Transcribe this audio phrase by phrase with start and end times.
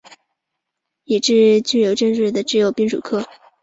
[0.03, 0.21] 而哺乳类中
[1.15, 3.23] 已知具有真社会性的动物只有滨鼠科。